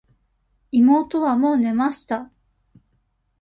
[0.71, 2.31] 妹はもう寝ました。